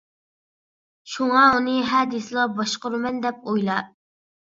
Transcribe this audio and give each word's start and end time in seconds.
شۇڭا 1.15 1.43
ئۇنى 1.57 1.75
ھە 1.89 1.99
دېسىلا 2.13 2.45
باشقۇرىمەن 2.61 3.21
دەپ 3.27 3.45
ئويلا. 3.53 3.77